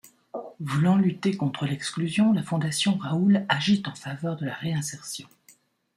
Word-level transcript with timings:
Voulant 0.59 0.95
lutter 0.95 1.37
contre 1.37 1.67
l'exclusion, 1.67 2.33
la 2.33 2.41
Fondation 2.41 2.97
Raoul 2.97 3.45
agit 3.49 3.83
en 3.85 3.93
faveur 3.93 4.35
de 4.35 4.47
la 4.47 4.53
réinsertion. 4.55 5.29